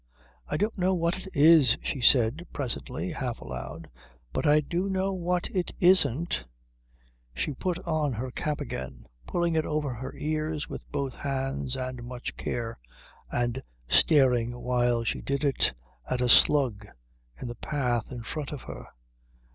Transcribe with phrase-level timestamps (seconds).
[0.47, 3.87] "I don't know what it is," she said presently, half aloud,
[4.33, 6.43] "but I do know what it isn't."
[7.35, 12.01] She put on her cap again, pulling it over her ears with both hands and
[12.03, 12.79] much care,
[13.31, 15.71] and staring while she did it
[16.09, 16.87] at a slug
[17.39, 18.87] in the path in front of her.